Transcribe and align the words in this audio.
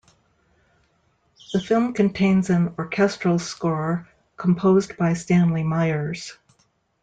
The 1.53 1.59
film 1.59 1.93
contains 1.93 2.49
an 2.49 2.73
orchestral 2.79 3.37
score 3.37 4.07
composed 4.35 4.97
by 4.97 5.13
Stanley 5.13 5.61
Myers. 5.63 6.35